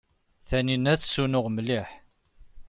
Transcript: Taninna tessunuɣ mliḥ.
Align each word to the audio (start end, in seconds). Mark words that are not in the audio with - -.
Taninna 0.47 0.93
tessunuɣ 1.01 1.45
mliḥ. 1.49 1.89